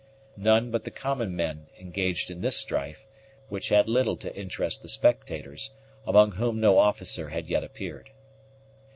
None 0.37 0.71
but 0.71 0.83
the 0.83 0.89
common 0.89 1.35
men 1.35 1.67
engaged 1.79 2.31
in 2.31 2.41
this 2.41 2.57
strife, 2.57 3.05
which 3.49 3.69
had 3.69 3.87
little 3.87 4.17
to 4.17 4.35
interest 4.35 4.81
the 4.81 4.89
spectators, 4.89 5.69
among 6.07 6.31
whom 6.31 6.59
no 6.59 6.79
officer 6.79 7.29
had 7.29 7.45
yet 7.45 7.63
appeared. 7.63 8.09